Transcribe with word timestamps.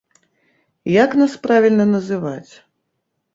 Як 1.03 1.11
нас 1.21 1.33
правільна 1.43 1.85
называць? 1.93 2.51